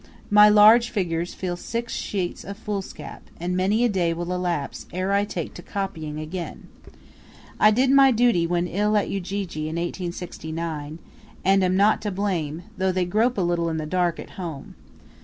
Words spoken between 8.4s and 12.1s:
when ill at Ujiji in 1869, and am not to